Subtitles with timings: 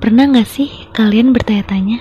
[0.00, 2.00] Pernah gak sih kalian bertanya-tanya,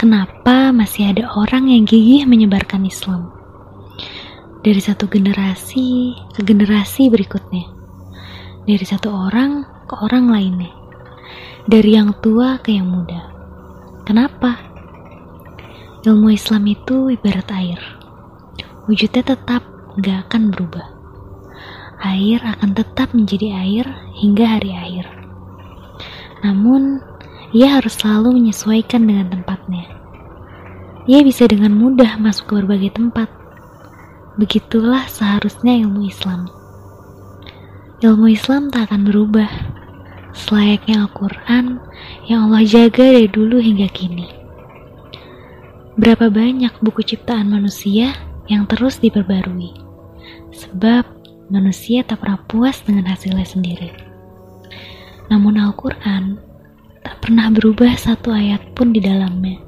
[0.00, 3.28] kenapa masih ada orang yang gigih menyebarkan Islam?
[4.64, 7.68] Dari satu generasi ke generasi berikutnya.
[8.64, 10.72] Dari satu orang ke orang lainnya.
[11.68, 13.36] Dari yang tua ke yang muda.
[14.08, 14.56] Kenapa?
[16.08, 17.80] Ilmu Islam itu ibarat air.
[18.88, 19.60] Wujudnya tetap
[20.00, 20.88] gak akan berubah.
[22.00, 23.84] Air akan tetap menjadi air
[24.16, 25.17] hingga hari akhir.
[26.46, 27.02] Namun,
[27.56, 29.88] ia harus selalu menyesuaikan dengan tempatnya.
[31.08, 33.32] Ia bisa dengan mudah masuk ke berbagai tempat.
[34.36, 36.46] Begitulah seharusnya ilmu Islam.
[38.04, 39.50] Ilmu Islam tak akan berubah,
[40.36, 41.82] selayaknya Al-Quran
[42.30, 44.28] yang Allah jaga dari dulu hingga kini.
[45.98, 48.14] Berapa banyak buku ciptaan manusia
[48.46, 49.74] yang terus diperbarui,
[50.54, 51.02] sebab
[51.50, 54.07] manusia tak pernah puas dengan hasilnya sendiri.
[55.28, 56.40] Namun Al-Quran
[57.04, 59.60] tak pernah berubah satu ayat pun di dalamnya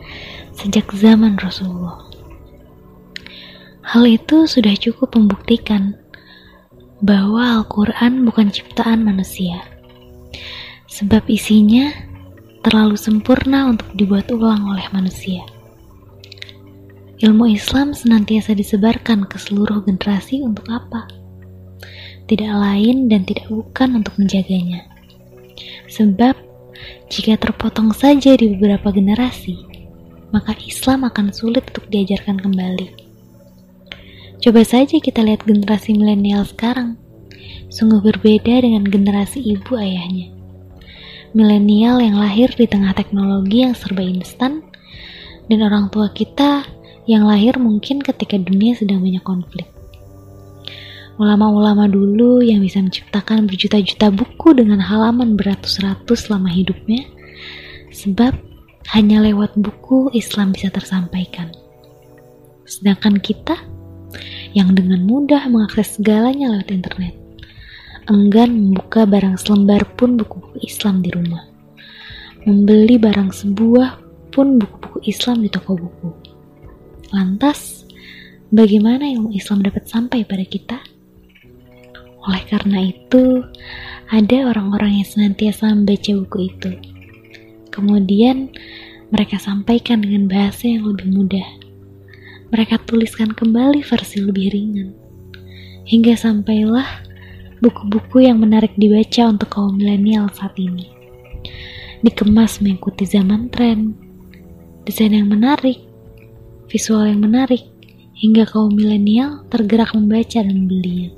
[0.57, 2.05] sejak zaman Rasulullah.
[3.81, 5.97] Hal itu sudah cukup membuktikan
[7.01, 9.65] bahwa Al-Quran bukan ciptaan manusia,
[10.84, 11.89] sebab isinya
[12.61, 15.41] terlalu sempurna untuk dibuat ulang oleh manusia.
[17.21, 21.09] Ilmu Islam senantiasa disebarkan ke seluruh generasi untuk apa?
[22.29, 25.00] Tidak lain dan tidak bukan untuk menjaganya.
[25.91, 26.34] Sebab,
[27.11, 29.58] jika terpotong saja di beberapa generasi,
[30.30, 32.89] maka Islam akan sulit untuk diajarkan kembali.
[34.41, 36.97] Coba saja kita lihat generasi milenial sekarang.
[37.69, 40.33] Sungguh berbeda dengan generasi ibu ayahnya.
[41.36, 44.64] Milenial yang lahir di tengah teknologi yang serba instan,
[45.47, 46.66] dan orang tua kita
[47.06, 49.66] yang lahir mungkin ketika dunia sedang banyak konflik.
[51.21, 57.05] Ulama-ulama dulu yang bisa menciptakan berjuta-juta buku dengan halaman beratus-ratus selama hidupnya,
[57.93, 58.33] sebab
[58.97, 61.53] hanya lewat buku Islam bisa tersampaikan.
[62.65, 63.61] Sedangkan kita
[64.56, 67.12] yang dengan mudah mengakses segalanya lewat internet,
[68.09, 71.44] enggan membuka barang selembar pun buku-buku Islam di rumah,
[72.49, 74.00] membeli barang sebuah
[74.33, 76.09] pun buku-buku Islam di toko buku
[77.12, 77.84] Lantas,
[78.49, 80.81] bagaimana ilmu Islam dapat sampai pada kita?
[82.28, 83.41] Oleh karena itu,
[84.12, 86.72] ada orang-orang yang senantiasa membaca buku itu.
[87.72, 88.53] Kemudian,
[89.08, 91.48] mereka sampaikan dengan bahasa yang lebih mudah.
[92.50, 94.91] Mereka tuliskan kembali versi lebih ringan.
[95.86, 96.86] Hingga sampailah
[97.62, 100.91] buku-buku yang menarik dibaca untuk kaum milenial saat ini.
[102.00, 103.92] Dikemas mengikuti zaman tren,
[104.84, 105.78] desain yang menarik,
[106.69, 107.64] visual yang menarik,
[108.16, 111.12] hingga kaum milenial tergerak membaca dan membelinya.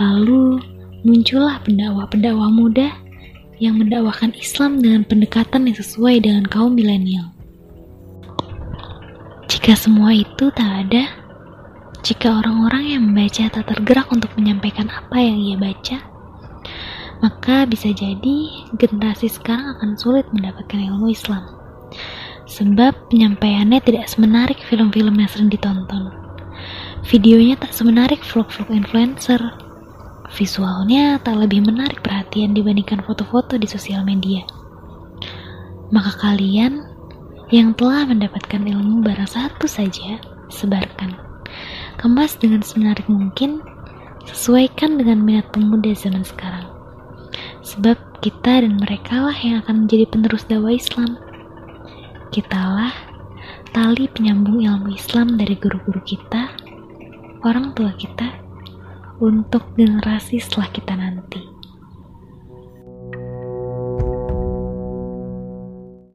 [0.00, 0.60] Lalu
[1.06, 2.88] muncullah pendakwa-pendakwa muda
[3.62, 7.30] yang mendakwakan Islam dengan pendekatan yang sesuai dengan kaum milenial.
[9.46, 11.06] Jika semua itu tak ada,
[12.02, 15.98] jika orang-orang yang membaca tak tergerak untuk menyampaikan apa yang ia baca,
[17.22, 18.36] maka bisa jadi
[18.76, 21.64] generasi sekarang akan sulit mendapatkan ilmu Islam
[22.44, 26.12] sebab penyampaiannya tidak semenarik film-film yang sering ditonton.
[27.08, 29.40] Videonya tak semenarik vlog-vlog influencer.
[30.34, 34.42] Visualnya tak lebih menarik perhatian dibandingkan foto-foto di sosial media.
[35.94, 36.82] Maka kalian
[37.54, 40.18] yang telah mendapatkan ilmu barang satu saja,
[40.50, 41.14] sebarkan.
[42.02, 43.62] Kemas dengan semenarik mungkin,
[44.26, 46.66] sesuaikan dengan minat pemuda zaman sekarang.
[47.62, 51.14] Sebab kita dan mereka lah yang akan menjadi penerus dakwah Islam.
[52.34, 52.90] Kitalah
[53.70, 56.50] tali penyambung ilmu Islam dari guru-guru kita,
[57.46, 58.43] orang tua kita,
[59.22, 61.53] untuk generasi setelah kita nanti.